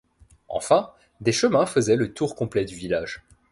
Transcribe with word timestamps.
Enfin, 0.49 0.89
des 1.19 1.31
chemins 1.31 1.67
faisaient 1.67 1.95
le 1.95 2.11
tour 2.11 2.35
complet 2.35 2.65
du 2.65 2.73
village. 2.73 3.21